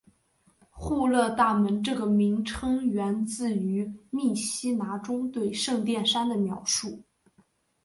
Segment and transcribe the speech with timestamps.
[0.71, 7.03] 户勒大门这个名称源自于密西拿中对圣殿山的描述。